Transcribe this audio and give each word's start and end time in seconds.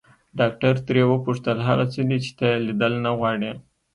ډاکټر 0.39 0.73
ترې 0.87 1.03
وپوښتل 1.11 1.57
هغه 1.67 1.85
څه 1.93 2.01
دي 2.09 2.17
چې 2.25 2.31
ته 2.37 2.45
يې 2.51 2.57
ليدل 2.65 2.93
نه 3.05 3.11
غواړې. 3.17 3.51